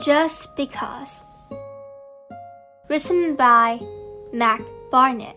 Just 0.00 0.56
Because. 0.56 1.22
Written 2.88 3.36
by 3.36 3.78
Mac 4.32 4.62
Barnett. 4.90 5.36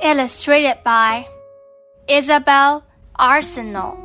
Illustrated 0.00 0.78
by 0.82 1.28
Isabelle 2.08 2.82
Arsenault. 3.18 3.98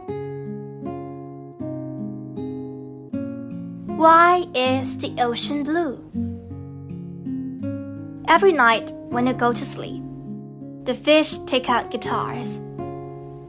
Why 3.96 4.46
is 4.54 4.97
the 4.97 5.15
ocean 5.20 5.64
blue? 5.64 5.96
Every 8.28 8.52
night 8.52 8.92
when 9.12 9.28
you 9.28 9.34
go 9.34 9.54
to 9.54 9.66
sleep, 9.66 10.04
the 10.84 10.94
fish 10.94 11.38
take 11.46 11.70
out 11.70 11.90
guitars. 11.90 12.60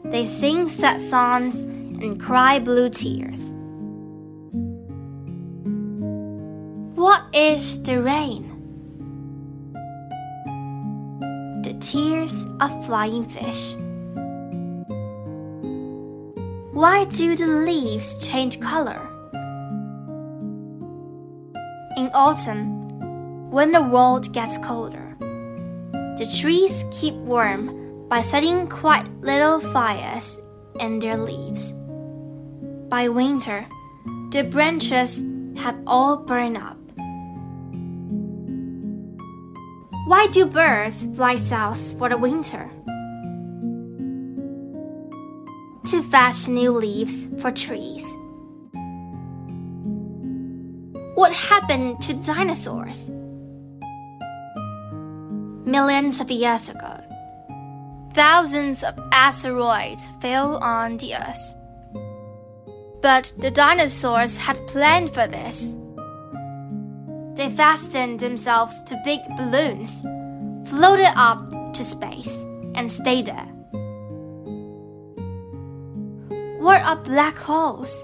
They 0.05 0.25
sing 0.25 0.69
sad 0.69 1.01
songs 1.01 1.59
and 1.59 2.21
cry 2.21 2.59
blue 2.59 2.89
tears. 2.89 3.53
Is 7.33 7.81
the 7.83 8.01
rain? 8.01 8.45
The 11.63 11.73
tears 11.79 12.45
of 12.59 12.85
flying 12.85 13.25
fish. 13.25 13.75
Why 16.73 17.05
do 17.05 17.35
the 17.35 17.47
leaves 17.47 18.17
change 18.25 18.59
color? 18.59 19.05
In 21.97 22.09
autumn, 22.13 23.49
when 23.51 23.71
the 23.71 23.81
world 23.81 24.31
gets 24.33 24.57
colder, 24.59 25.15
the 25.19 26.31
trees 26.39 26.85
keep 26.91 27.15
warm 27.15 28.07
by 28.07 28.21
setting 28.21 28.67
quite 28.67 29.07
little 29.21 29.59
fires 29.59 30.39
in 30.79 30.99
their 30.99 31.17
leaves. 31.17 31.73
By 32.89 33.09
winter, 33.09 33.67
the 34.31 34.43
branches 34.43 35.21
have 35.57 35.77
all 35.85 36.17
burned 36.17 36.57
up. 36.57 36.77
Why 40.09 40.25
do 40.25 40.47
birds 40.47 41.05
fly 41.15 41.35
south 41.35 41.95
for 41.99 42.09
the 42.09 42.17
winter? 42.17 42.67
To 45.91 46.01
fetch 46.01 46.47
new 46.47 46.71
leaves 46.71 47.27
for 47.39 47.51
trees. 47.51 48.03
What 51.13 51.31
happened 51.31 52.01
to 52.01 52.15
dinosaurs? 52.25 53.07
Millions 55.69 56.19
of 56.19 56.31
years 56.31 56.69
ago, 56.69 57.03
thousands 58.15 58.83
of 58.83 58.97
asteroids 59.11 60.07
fell 60.21 60.57
on 60.57 60.97
the 60.97 61.13
Earth. 61.13 61.53
But 63.03 63.31
the 63.37 63.51
dinosaurs 63.51 64.37
had 64.37 64.57
planned 64.65 65.13
for 65.13 65.27
this. 65.27 65.75
They 67.39 67.49
fastened 67.49 68.19
themselves 68.19 68.83
to 68.83 69.01
big 69.05 69.21
balloons, 69.37 70.01
floated 70.69 71.13
up 71.15 71.71
to 71.71 71.85
space, 71.85 72.35
and 72.75 72.91
stayed 72.91 73.27
there. 73.27 73.47
What 76.59 76.81
are 76.81 76.97
black 76.97 77.37
holes? 77.37 77.97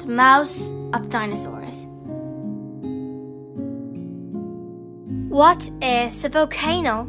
The 0.00 0.06
mouths 0.06 0.70
of 0.92 1.08
dinosaurs. 1.08 1.86
What 5.30 5.70
is 5.80 6.24
a 6.24 6.28
volcano? 6.28 7.04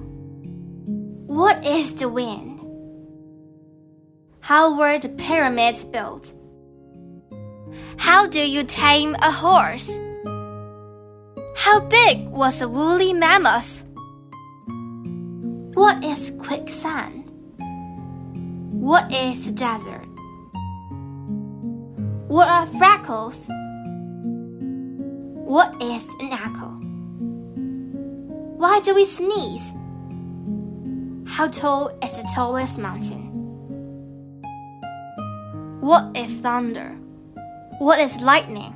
What 1.25 1.65
is 1.65 1.93
the 1.93 2.07
wind? 2.07 2.61
How 4.39 4.79
were 4.79 4.97
the 4.97 5.09
pyramids 5.09 5.83
built? 5.83 6.31
How 7.97 8.27
do 8.27 8.39
you 8.39 8.63
tame 8.63 9.15
a 9.15 9.31
horse? 9.31 9.99
How 11.55 11.79
big 11.81 12.29
was 12.29 12.61
a 12.61 12.69
woolly 12.69 13.11
mammoth? 13.11 13.83
What 15.73 16.03
is 16.03 16.31
quicksand? 16.39 17.31
What 18.71 19.11
is 19.11 19.51
desert? 19.51 20.05
What 22.27 22.47
are 22.47 22.67
freckles? 22.77 23.47
What 25.47 25.81
is 25.81 26.07
an 26.19 26.33
echo? 26.33 26.69
Why 28.57 28.79
do 28.81 28.93
we 28.93 29.05
sneeze? 29.05 29.73
How 31.25 31.47
tall 31.47 31.89
is 32.03 32.17
the 32.17 32.29
tallest 32.33 32.79
mountain? 32.79 33.23
What 35.81 36.15
is 36.15 36.33
thunder? 36.33 36.97
What 37.79 37.99
is 37.99 38.19
lightning? 38.21 38.73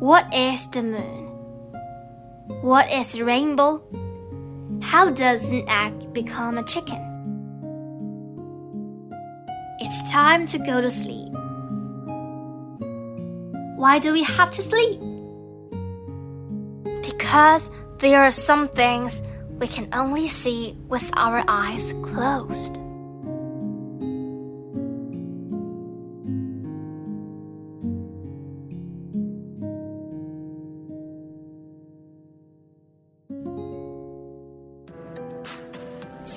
What 0.00 0.34
is 0.34 0.66
the 0.70 0.82
moon? 0.82 1.28
What 2.62 2.90
is 2.90 3.14
a 3.14 3.24
rainbow? 3.24 3.80
How 4.82 5.08
does 5.10 5.52
an 5.52 5.68
egg 5.68 6.12
become 6.12 6.58
a 6.58 6.64
chicken? 6.64 6.98
It's 9.78 10.10
time 10.10 10.46
to 10.46 10.58
go 10.58 10.80
to 10.80 10.90
sleep. 10.90 11.32
Why 13.76 14.00
do 14.00 14.12
we 14.12 14.24
have 14.24 14.50
to 14.50 14.62
sleep? 14.62 14.98
Because 17.02 17.70
there 17.98 18.20
are 18.20 18.32
some 18.32 18.66
things 18.66 19.22
we 19.60 19.68
can 19.68 19.88
only 19.92 20.26
see 20.26 20.76
with 20.88 21.08
our 21.16 21.44
eyes 21.46 21.94
closed. 22.02 22.78